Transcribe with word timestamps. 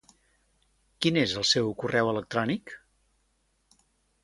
Quin 1.05 1.19
és 1.23 1.35
el 1.41 1.45
seu 1.51 1.69
correu 1.83 2.11
electrònic? 2.15 2.77